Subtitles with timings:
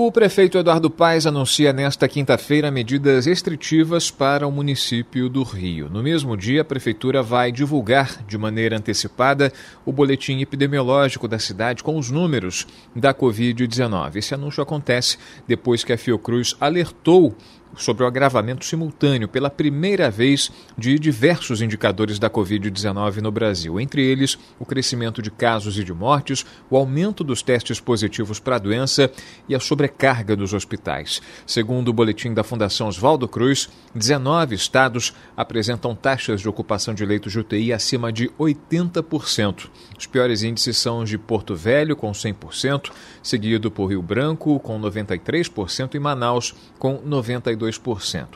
[0.00, 5.88] O prefeito Eduardo Paes anuncia nesta quinta-feira medidas restritivas para o município do Rio.
[5.88, 9.52] No mesmo dia, a prefeitura vai divulgar de maneira antecipada
[9.84, 12.64] o boletim epidemiológico da cidade com os números
[12.94, 14.14] da Covid-19.
[14.14, 15.18] Esse anúncio acontece
[15.48, 17.34] depois que a Fiocruz alertou
[17.76, 24.04] sobre o agravamento simultâneo pela primeira vez de diversos indicadores da Covid-19 no Brasil, entre
[24.04, 28.58] eles o crescimento de casos e de mortes, o aumento dos testes positivos para a
[28.58, 29.10] doença
[29.48, 31.20] e a sobrecarga dos hospitais.
[31.46, 37.32] Segundo o boletim da Fundação Oswaldo Cruz, 19 estados apresentam taxas de ocupação de leitos
[37.32, 39.68] de UTI acima de 80%.
[39.98, 42.90] Os piores índices são os de Porto Velho, com 100%,
[43.22, 47.57] seguido por Rio Branco, com 93%, e Manaus, com 92%.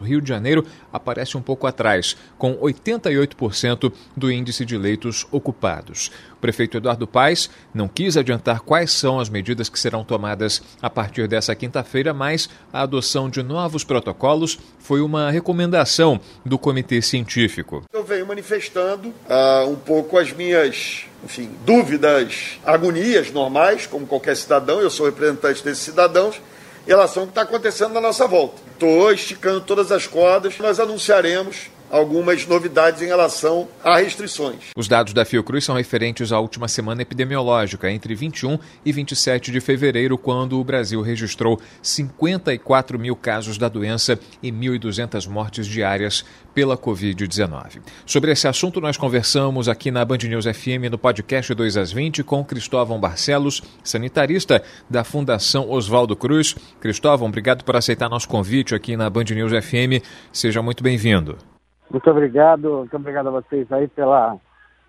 [0.05, 6.11] Rio de Janeiro aparece um pouco atrás, com 88% do índice de leitos ocupados.
[6.33, 10.91] O prefeito Eduardo Paes não quis adiantar quais são as medidas que serão tomadas a
[10.91, 17.85] partir dessa quinta-feira, mas a adoção de novos protocolos foi uma recomendação do comitê científico.
[17.93, 24.81] Eu venho manifestando uh, um pouco as minhas enfim, dúvidas, agonias normais, como qualquer cidadão,
[24.81, 26.41] eu sou representante desses cidadãos,
[26.87, 28.61] em relação ao que está acontecendo na nossa volta.
[28.83, 34.71] Estou esticando todas as cordas, nós anunciaremos algumas novidades em relação a restrições.
[34.75, 39.61] Os dados da Fiocruz são referentes à última semana epidemiológica, entre 21 e 27 de
[39.61, 46.79] fevereiro, quando o Brasil registrou 54 mil casos da doença e 1.200 mortes diárias pela
[46.79, 47.83] Covid-19.
[48.07, 52.25] Sobre esse assunto, nós conversamos aqui na Band News FM no podcast 2 às 20
[52.25, 56.55] com Cristóvão Barcelos, sanitarista da Fundação Oswaldo Cruz.
[56.81, 60.03] Cristóvão, obrigado por aceitar nosso convite aqui na Band News FM.
[60.33, 61.52] Seja muito bem-vindo.
[61.93, 64.39] Muito obrigado, muito obrigado a vocês aí pela,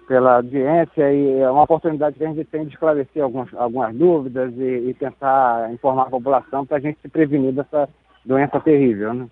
[0.08, 4.54] pela audiência e é uma oportunidade que a gente tem de esclarecer algumas, algumas dúvidas
[4.56, 7.90] e, e tentar informar a população para a gente se prevenir dessa
[8.26, 9.28] doença terrível, né?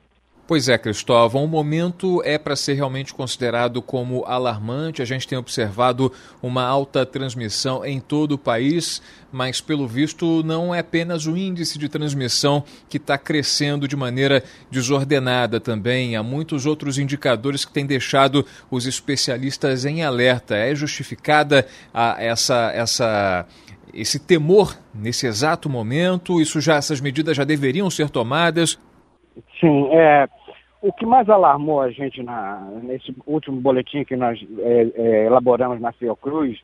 [0.52, 5.02] Pois é, Cristóvão, o momento é para ser realmente considerado como alarmante.
[5.02, 6.12] A gente tem observado
[6.44, 9.02] uma alta transmissão em todo o país,
[9.32, 14.44] mas pelo visto não é apenas o índice de transmissão que está crescendo de maneira
[14.70, 16.18] desordenada também.
[16.18, 20.58] Há muitos outros indicadores que têm deixado os especialistas em alerta.
[20.58, 23.46] É justificada a, essa, essa
[23.94, 26.42] esse temor nesse exato momento?
[26.42, 28.78] Isso já essas medidas já deveriam ser tomadas?
[29.60, 30.28] Sim, é,
[30.82, 35.80] o que mais alarmou a gente na, nesse último boletim que nós é, é, elaboramos
[35.80, 36.60] na Fiocruz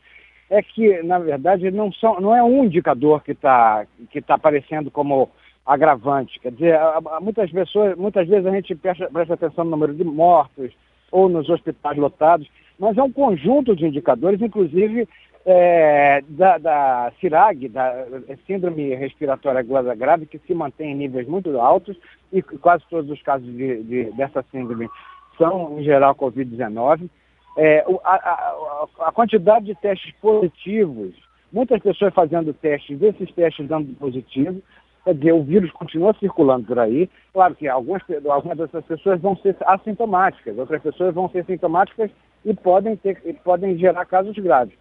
[0.49, 4.89] é que, na verdade, não, são, não é um indicador que está que tá aparecendo
[4.89, 5.29] como
[5.65, 6.39] agravante.
[6.39, 6.79] Quer dizer,
[7.21, 10.71] muitas, pessoas, muitas vezes a gente presta, presta atenção no número de mortos
[11.11, 12.47] ou nos hospitais lotados,
[12.79, 15.07] mas é um conjunto de indicadores, inclusive
[15.49, 18.05] é, da, da CIRAG, da
[18.45, 21.97] Síndrome Respiratória Aguda Grave, que se mantém em níveis muito altos
[22.33, 24.89] e quase todos os casos de, de, dessa síndrome
[25.37, 27.09] são, em geral, Covid-19.
[27.57, 31.15] É, a, a, a, quantidade de testes positivos,
[31.51, 34.61] muitas pessoas fazendo testes, desses testes dando positivo,
[35.05, 37.09] quer dizer, o vírus continua circulando por aí.
[37.31, 42.11] Claro que algumas, algumas dessas pessoas vão ser assintomáticas, outras pessoas vão ser sintomáticas
[42.43, 44.75] e podem, ter, e podem gerar casos graves.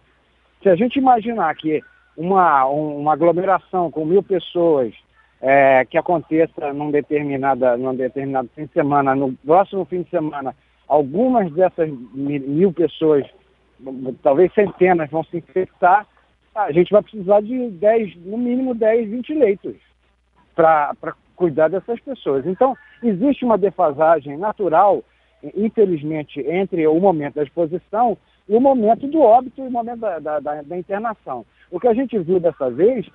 [0.61, 1.81] Se a gente imaginar que
[2.15, 4.93] uma, uma aglomeração com mil pessoas
[5.41, 10.55] é, que aconteça num, determinada, num determinado fim de semana, no próximo fim de semana,
[10.87, 13.25] algumas dessas mil pessoas,
[14.23, 16.07] talvez centenas, vão se infectar,
[16.55, 19.75] a gente vai precisar de 10, no mínimo 10, 20 leitos
[20.55, 20.95] para
[21.35, 22.47] cuidar dessas pessoas.
[22.47, 25.03] Então, existe uma defasagem natural,
[25.55, 30.19] infelizmente, entre o momento da exposição e o momento do óbito e o momento da,
[30.19, 31.45] da, da, da internação.
[31.71, 33.05] O que a gente viu dessa vez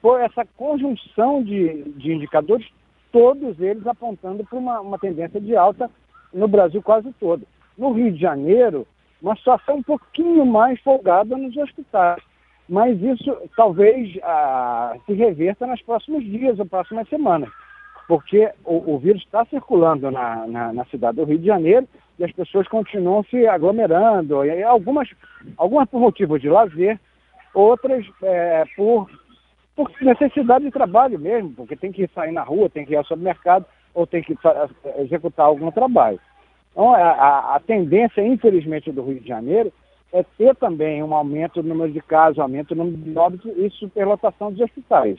[0.00, 2.66] foi essa conjunção de, de indicadores,
[3.10, 5.90] todos eles apontando para uma, uma tendência de alta
[6.32, 7.46] no Brasil quase todo.
[7.76, 8.86] No Rio de Janeiro,
[9.22, 12.22] uma situação um pouquinho mais folgada nos hospitais.
[12.68, 17.50] Mas isso talvez ah, se reverta nos próximos dias ou próximas semanas,
[18.12, 21.88] porque o, o vírus está circulando na, na, na, cidade do Rio de Janeiro
[22.18, 25.08] e as pessoas continuam se aglomerando, e algumas,
[25.56, 27.00] algumas por motivos de lazer,
[27.54, 29.08] outras é, por,
[29.74, 33.04] por necessidade de trabalho mesmo, porque tem que sair na rua, tem que ir ao
[33.04, 33.64] supermercado
[33.94, 34.36] ou tem que
[34.98, 36.20] executar algum trabalho.
[36.70, 39.72] Então, a, a, tendência, infelizmente, do Rio de Janeiro
[40.12, 43.50] é ter também um aumento no número de casos, um aumento no número de óbitos
[43.56, 45.18] e superlotação dos hospitais.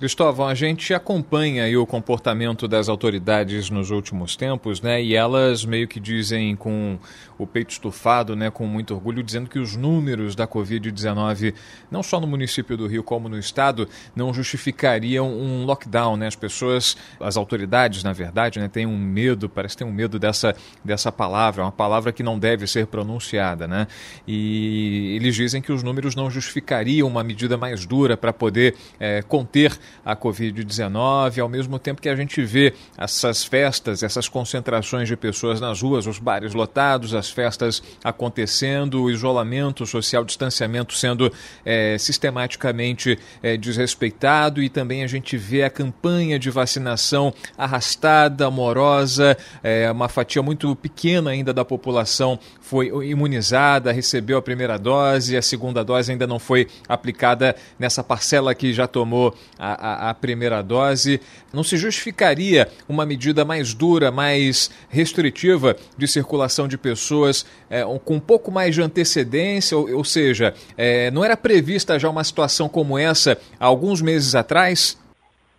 [0.00, 5.02] Cristóvão, a gente acompanha o comportamento das autoridades nos últimos tempos, né?
[5.02, 6.98] E elas meio que dizem com
[7.36, 11.54] o peito estufado, né, com muito orgulho, dizendo que os números da Covid-19,
[11.90, 16.28] não só no município do Rio como no estado, não justificariam um lockdown, né?
[16.28, 20.56] As pessoas, as autoridades, na verdade, né, têm um medo, parece ter um medo dessa,
[20.82, 23.86] dessa palavra, uma palavra que não deve ser pronunciada, né?
[24.26, 29.20] E eles dizem que os números não justificariam uma medida mais dura para poder é,
[29.20, 35.16] conter a Covid-19, ao mesmo tempo que a gente vê essas festas, essas concentrações de
[35.16, 41.32] pessoas nas ruas, os bares lotados, as festas acontecendo, o isolamento social, o distanciamento sendo
[41.64, 49.36] é, sistematicamente é, desrespeitado e também a gente vê a campanha de vacinação arrastada, amorosa,
[49.62, 55.42] é, uma fatia muito pequena ainda da população foi imunizada, recebeu a primeira dose, a
[55.42, 60.62] segunda dose ainda não foi aplicada nessa parcela que já tomou a, a, a primeira
[60.62, 61.20] dose.
[61.52, 68.14] Não se justificaria uma medida mais dura, mais restritiva de circulação de pessoas é, com
[68.14, 69.76] um pouco mais de antecedência?
[69.76, 74.34] Ou, ou seja, é, não era prevista já uma situação como essa há alguns meses
[74.34, 75.00] atrás?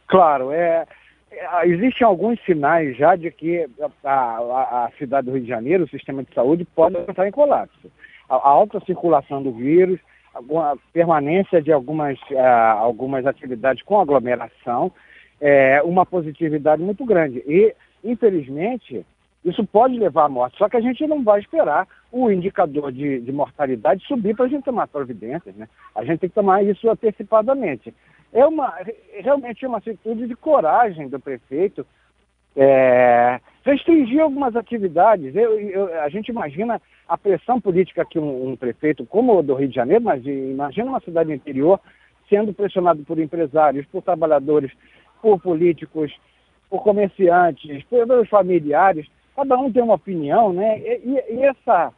[0.08, 0.86] Claro, é,
[1.32, 3.68] é existem alguns sinais já de que
[4.04, 7.32] a, a, a, cidade do Rio de Janeiro, o sistema de saúde, pode entrar em
[7.32, 7.92] colapso.
[8.30, 10.00] A, a alta circulação do vírus,
[10.34, 14.92] a permanência de algumas, uh, algumas atividades com aglomeração,
[15.40, 17.40] é, uma positividade muito grande.
[17.48, 19.06] E, infelizmente,
[19.44, 20.58] isso pode levar à morte.
[20.58, 24.50] Só que a gente não vai esperar o indicador de, de mortalidade subir para a
[24.50, 25.56] gente tomar providências.
[25.56, 25.68] Né?
[25.96, 27.94] A gente tem que tomar isso antecipadamente.
[28.32, 28.74] É uma,
[29.20, 31.86] realmente uma atitude de coragem do prefeito
[32.56, 35.36] é, restringir algumas atividades.
[35.36, 39.54] Eu, eu, a gente imagina a pressão política que um, um, prefeito como o do
[39.54, 41.80] Rio de Janeiro, mas imagina uma cidade interior
[42.30, 44.72] sendo pressionado por empresários, por trabalhadores,
[45.22, 46.12] por políticos,
[46.70, 49.06] por comerciantes, pelos familiares.
[49.36, 50.80] Cada um tem uma opinião, né?
[50.80, 51.92] E, e essa,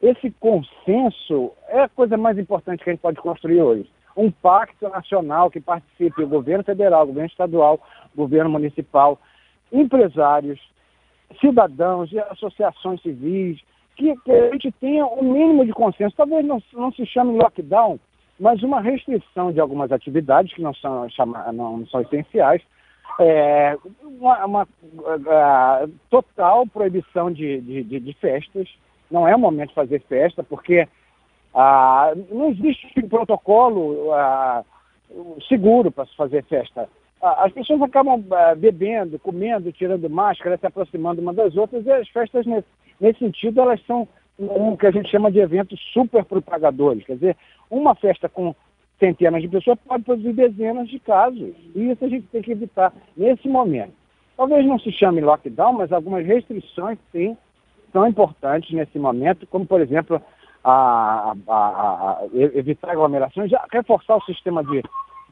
[0.00, 3.90] esse consenso é a coisa mais importante que a gente pode construir hoje.
[4.16, 7.78] Um pacto nacional que participe o governo federal, o governo estadual,
[8.14, 9.18] o governo municipal,
[9.70, 10.58] empresários,
[11.40, 13.60] cidadãos e associações civis,
[13.96, 16.14] que, que, a gente tenha um mínimo de consenso.
[16.16, 17.98] Talvez não, não se chame lockdown,
[18.38, 22.62] mas uma restrição de algumas atividades que não são, chama, não são essenciais,
[23.18, 24.68] é, uma, uma
[25.26, 28.68] a, total proibição de, de, de, de, festas.
[29.10, 30.86] Não é o momento de fazer festa, porque
[31.54, 34.10] a, não existe protocolo
[35.48, 36.88] seguro para se fazer festa
[37.32, 42.08] as pessoas acabam uh, bebendo, comendo, tirando máscara, se aproximando uma das outras, e as
[42.08, 42.68] festas, nesse,
[43.00, 44.08] nesse sentido, elas são
[44.38, 47.04] um que a gente chama de eventos super propagadores.
[47.04, 47.36] Quer dizer,
[47.70, 48.54] uma festa com
[48.98, 51.54] centenas de pessoas pode produzir dezenas de casos.
[51.74, 53.92] E isso a gente tem que evitar nesse momento.
[54.36, 57.36] Talvez não se chame lockdown, mas algumas restrições, sim,
[57.92, 60.20] são importantes nesse momento, como, por exemplo,
[60.62, 64.82] a, a, a, evitar aglomerações, reforçar o sistema de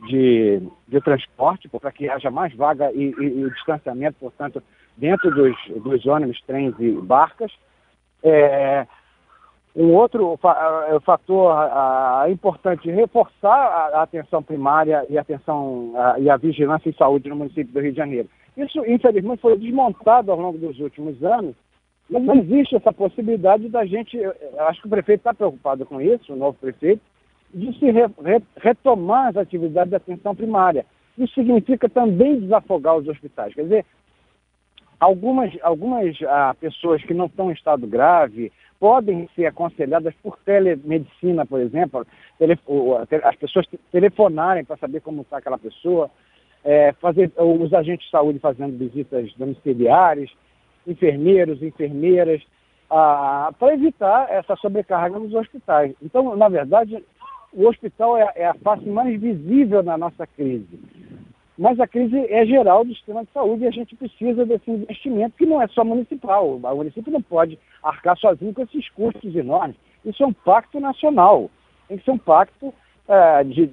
[0.03, 4.63] de, de transporte, para que haja mais vaga e, e, e, distanciamento, portanto,
[4.97, 7.53] dentro dos, dos ônibus, trens e barcas.
[8.23, 8.87] É,
[9.77, 16.31] um outro é, fator a, importante, reforçar a, a, atenção primária e a atenção e
[16.31, 18.29] a vigilância em saúde no município do Rio de Janeiro.
[18.57, 21.57] Isso, infelizmente, foi desmontado ao longo dos últimos anos,
[22.09, 24.17] mas não existe essa possibilidade da gente,
[24.69, 27.03] acho que o prefeito está preocupado com isso, o novo prefeito,
[27.55, 30.85] de se re, re, retomar as atividades de atenção primária.
[31.17, 33.55] Isso significa também desafogar os hospitais.
[33.55, 33.87] Quer dizer,
[34.99, 41.47] algumas, algumas ah, pessoas que não estão em estado grave podem ser aconselhadas por telemedicina,
[41.47, 42.05] por exemplo,
[42.39, 42.59] tele,
[43.23, 46.11] as pessoas telefonarem para saber como está aquela pessoa,
[46.65, 50.31] é, fazer os agentes de saúde fazendo visitas domiciliares,
[50.87, 52.43] enfermeiros, enfermeiras,
[52.91, 55.95] ah, para evitar essa sobrecarga nos hospitais.
[56.03, 57.03] Então, na verdade,
[57.55, 60.81] o hospital é, é, a face mais visível na nossa crise.
[61.57, 65.37] Mas a crise é geral do sistema de saúde e a gente precisa desse investimento,
[65.37, 66.57] que não é só municipal.
[66.57, 69.77] O município não pode arcar sozinho com esses custos enormes.
[70.05, 71.49] Isso é um pacto nacional.
[71.87, 72.75] Tem que ser um pacto
[73.07, 73.69] é, de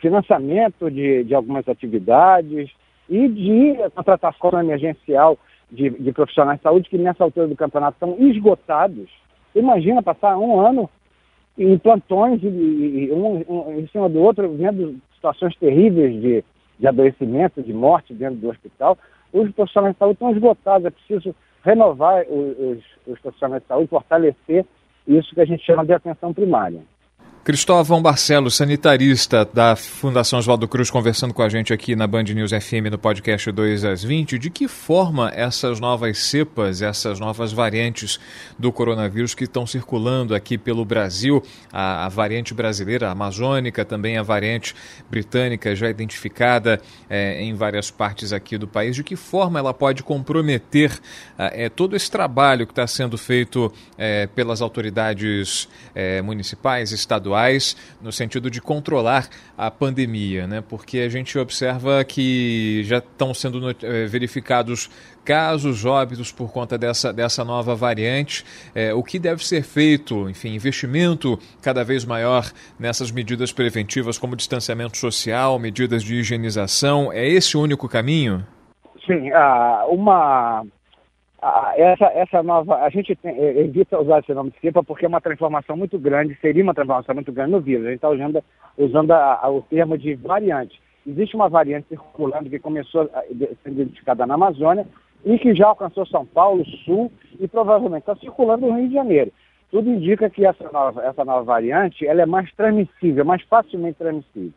[0.00, 2.70] financiamento de, de, algumas atividades
[3.08, 5.38] e de contratação emergencial
[5.70, 9.08] de, de profissionais de saúde que nessa altura do campeonato estão esgotados.
[9.54, 10.90] Imagina passar um ano
[11.58, 16.44] em plantões, e, um, um, em cima do outro, vendo situações terríveis de,
[16.78, 18.96] de adoecimento, de morte dentro do hospital.
[19.32, 24.64] Os profissionais de saúde estão esgotados, é preciso renovar os, os profissionais de saúde, fortalecer
[25.06, 26.80] isso que a gente chama de atenção primária.
[27.42, 32.50] Cristóvão Barcelos, sanitarista da Fundação Oswaldo Cruz, conversando com a gente aqui na Band News
[32.50, 34.38] FM no podcast 2 às 20.
[34.38, 38.20] De que forma essas novas cepas, essas novas variantes
[38.58, 41.42] do coronavírus que estão circulando aqui pelo Brasil,
[41.72, 44.74] a, a variante brasileira, a amazônica, também a variante
[45.10, 46.78] britânica já identificada
[47.08, 50.92] é, em várias partes aqui do país, de que forma ela pode comprometer
[51.38, 55.70] é, todo esse trabalho que está sendo feito é, pelas autoridades
[56.22, 57.29] municipais, estaduais?
[57.30, 60.62] Estaduais no sentido de controlar a pandemia, né?
[60.66, 64.90] Porque a gente observa que já estão sendo eh, verificados
[65.24, 68.44] casos óbitos por conta dessa, dessa nova variante.
[68.74, 70.28] É, o que deve ser feito?
[70.28, 77.12] Enfim, investimento cada vez maior nessas medidas preventivas, como distanciamento social, medidas de higienização.
[77.12, 78.44] É esse o único caminho?
[79.06, 79.30] Sim,
[79.88, 80.64] uma
[81.76, 85.20] essa, essa nova, a gente tem, é, evita usar esse nome cepa porque é uma
[85.20, 87.86] transformação muito grande, seria uma transformação muito grande no vírus.
[87.86, 88.44] A gente está usando,
[88.76, 90.80] usando a, a, o termo de variante.
[91.06, 94.86] Existe uma variante circulando que começou a ser identificada na Amazônia
[95.24, 99.32] e que já alcançou São Paulo, Sul e provavelmente está circulando no Rio de Janeiro.
[99.70, 104.52] Tudo indica que essa nova, essa nova variante ela é mais transmissível, mais facilmente transmissível.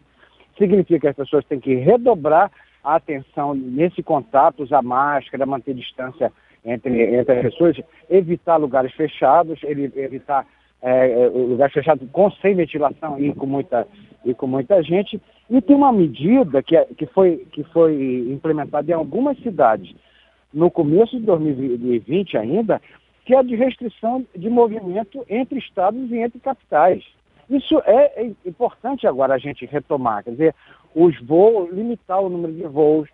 [0.57, 2.51] Significa que as pessoas têm que redobrar
[2.83, 6.31] a atenção nesse contato, usar máscara, manter distância
[6.65, 7.77] entre, entre as pessoas,
[8.09, 10.45] evitar lugares fechados, evitar
[10.81, 13.87] é, é, lugares fechados com, sem ventilação e com muita,
[14.25, 15.21] e com muita gente.
[15.49, 19.93] E tem uma medida que, é, que, foi, que foi implementada em algumas cidades
[20.53, 22.81] no começo de 2020 ainda,
[23.25, 27.03] que é a de restrição de movimento entre estados e entre capitais.
[27.49, 30.55] Isso é, é importante agora a gente retomar, quer dizer,
[30.95, 33.09] os voos, limitar o número de voos,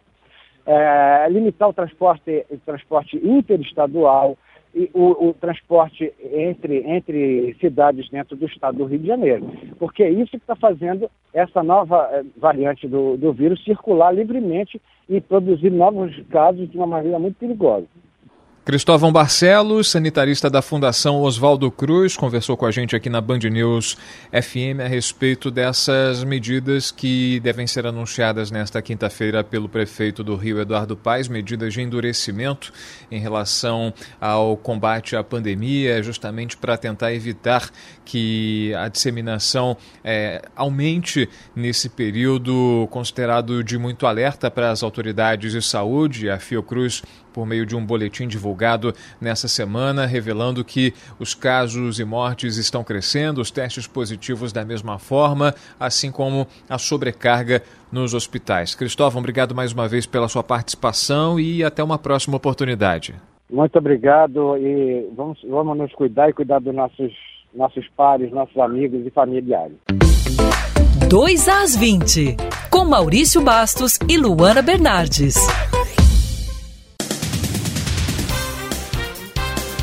[0.69, 4.37] é, limitar o transporte, o transporte interestadual
[4.75, 9.51] e o, o, transporte entre, entre cidades dentro do estado do Rio de Janeiro.
[9.79, 14.79] Porque é isso que está fazendo essa nova é, variante do, do vírus circular livremente
[15.09, 17.87] e produzir novos casos de uma maneira muito perigosa.
[18.69, 23.97] Cristóvão Barcelos, sanitarista da Fundação Oswaldo Cruz, conversou com a gente aqui na Band News
[24.31, 30.61] FM a respeito dessas medidas que devem ser anunciadas nesta quinta-feira pelo prefeito do Rio,
[30.61, 32.71] Eduardo Paes, medidas de endurecimento
[33.09, 37.71] em relação ao combate à pandemia, justamente para tentar evitar
[38.05, 45.61] que a disseminação é, aumente nesse período considerado de muito alerta para as autoridades de
[45.63, 46.29] saúde.
[46.29, 47.01] A Fiocruz
[47.33, 48.58] por meio de um boletim divulgado
[49.19, 54.99] nessa semana, revelando que os casos e mortes estão crescendo, os testes positivos da mesma
[54.99, 58.75] forma, assim como a sobrecarga nos hospitais.
[58.75, 63.15] Cristóvão, obrigado mais uma vez pela sua participação e até uma próxima oportunidade.
[63.51, 67.11] Muito obrigado e vamos, vamos nos cuidar e cuidar dos nossos,
[67.53, 69.75] nossos pares, nossos amigos e familiares.
[71.09, 72.37] 2 às 20,
[72.69, 75.35] com Maurício Bastos e Luana Bernardes.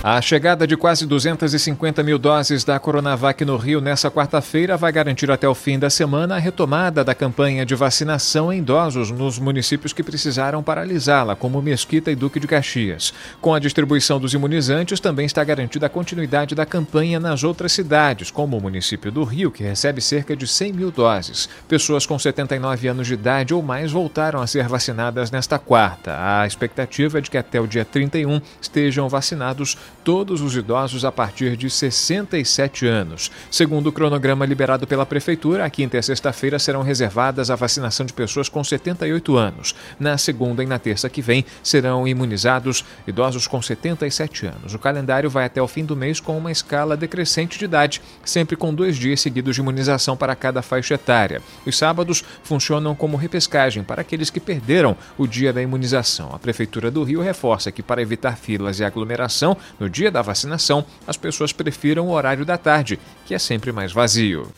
[0.09, 5.29] A chegada de quase 250 mil doses da Coronavac no Rio nesta quarta-feira vai garantir
[5.33, 9.93] até o fim da semana a retomada da campanha de vacinação em idosos nos municípios
[9.93, 13.13] que precisaram paralisá-la, como Mesquita e Duque de Caxias.
[13.41, 18.31] Com a distribuição dos imunizantes, também está garantida a continuidade da campanha nas outras cidades,
[18.31, 21.49] como o município do Rio, que recebe cerca de 100 mil doses.
[21.67, 26.17] Pessoas com 79 anos de idade ou mais voltaram a ser vacinadas nesta quarta.
[26.17, 31.13] A expectativa é de que até o dia 31 estejam vacinados todos os idosos a
[31.13, 33.31] partir de 67 anos.
[33.51, 38.07] Segundo o cronograma liberado pela Prefeitura, a quinta e a sexta-feira serão reservadas à vacinação
[38.07, 39.75] de pessoas com 78 anos.
[39.99, 44.75] Na segunda e na terça que vem serão imunizados idosos com 77 anos.
[44.75, 48.57] O calendário vai até o fim do mês com uma escala decrescente de idade, sempre
[48.57, 51.43] com dois dias seguidos de imunização para cada faixa etária.
[51.65, 56.35] Os sábados funcionam como repescagem para aqueles que perderam o dia da imunização.
[56.35, 60.85] A Prefeitura do Rio reforça que, para evitar filas e aglomeração, no dia da vacinação,
[61.07, 64.51] as pessoas prefiram o horário da tarde, que é sempre mais vazio.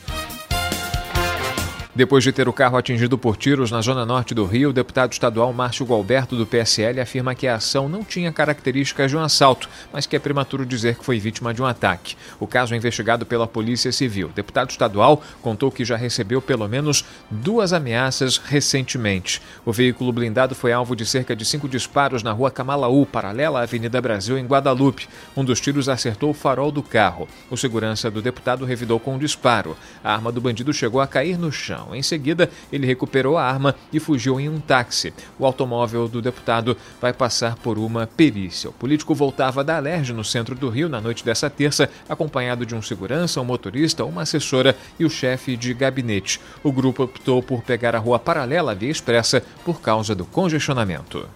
[1.98, 5.10] Depois de ter o carro atingido por tiros na zona norte do Rio, o deputado
[5.10, 9.68] estadual Márcio Gualberto, do PSL, afirma que a ação não tinha características de um assalto,
[9.92, 12.16] mas que é prematuro dizer que foi vítima de um ataque.
[12.38, 14.28] O caso é investigado pela Polícia Civil.
[14.28, 19.42] O deputado estadual contou que já recebeu pelo menos duas ameaças recentemente.
[19.66, 23.62] O veículo blindado foi alvo de cerca de cinco disparos na rua Camalaú, paralela à
[23.64, 25.08] Avenida Brasil, em Guadalupe.
[25.36, 27.26] Um dos tiros acertou o farol do carro.
[27.50, 29.76] O segurança do deputado revidou com um disparo.
[30.04, 31.87] A arma do bandido chegou a cair no chão.
[31.88, 31.94] Situação.
[31.94, 35.12] Em seguida, ele recuperou a arma e fugiu em um táxi.
[35.38, 38.70] O automóvel do deputado vai passar por uma perícia.
[38.70, 42.74] O político voltava da Alerj, no centro do Rio, na noite dessa terça, acompanhado de
[42.74, 46.40] um segurança, um motorista, uma assessora e o chefe de gabinete.
[46.62, 51.26] O grupo optou por pegar a rua paralela à via expressa por causa do congestionamento.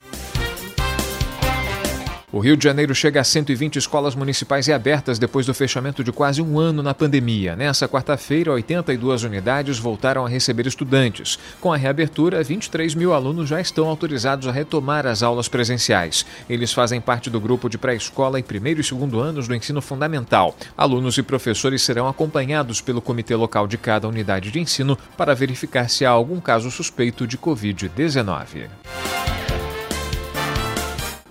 [2.34, 6.40] O Rio de Janeiro chega a 120 escolas municipais reabertas depois do fechamento de quase
[6.40, 7.54] um ano na pandemia.
[7.54, 11.38] Nessa quarta-feira, 82 unidades voltaram a receber estudantes.
[11.60, 16.24] Com a reabertura, 23 mil alunos já estão autorizados a retomar as aulas presenciais.
[16.48, 20.56] Eles fazem parte do grupo de pré-escola e primeiro e segundo anos do ensino fundamental.
[20.74, 25.90] Alunos e professores serão acompanhados pelo comitê local de cada unidade de ensino para verificar
[25.90, 28.70] se há algum caso suspeito de Covid-19.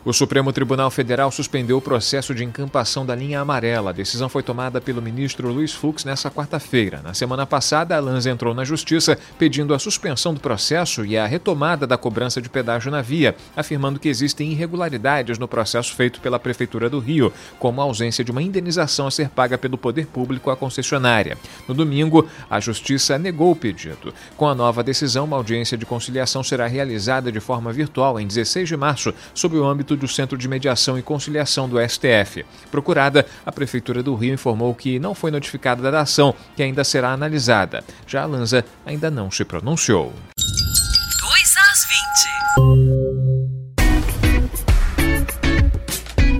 [0.03, 3.91] O Supremo Tribunal Federal suspendeu o processo de encampação da linha amarela.
[3.91, 7.01] A decisão foi tomada pelo ministro Luiz Fux nesta quarta-feira.
[7.03, 11.27] Na semana passada, a Lanza entrou na Justiça pedindo a suspensão do processo e a
[11.27, 16.39] retomada da cobrança de pedágio na via, afirmando que existem irregularidades no processo feito pela
[16.39, 20.49] Prefeitura do Rio, como a ausência de uma indenização a ser paga pelo poder público
[20.49, 21.37] à concessionária.
[21.67, 24.11] No domingo, a Justiça negou o pedido.
[24.35, 28.67] Com a nova decisão, uma audiência de conciliação será realizada de forma virtual em 16
[28.67, 32.45] de março, sob o âmbito do Centro de Mediação e Conciliação do STF.
[32.69, 37.11] Procurada, a Prefeitura do Rio informou que não foi notificada da ação, que ainda será
[37.11, 37.83] analisada.
[38.07, 40.13] Já a Lanza ainda não se pronunciou.
[40.37, 41.85] 2 às
[42.75, 42.80] 20.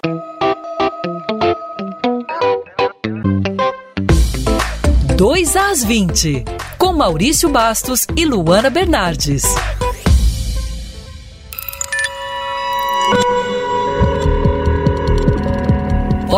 [5.15, 6.43] Dois às 20,
[6.79, 9.43] com Maurício Bastos e Luana Bernardes.